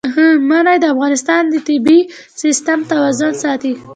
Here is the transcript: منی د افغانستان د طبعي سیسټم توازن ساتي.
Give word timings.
منی 0.49 0.77
د 0.81 0.85
افغانستان 0.93 1.41
د 1.49 1.55
طبعي 1.67 1.99
سیسټم 2.41 2.79
توازن 2.91 3.31
ساتي. 3.43 3.73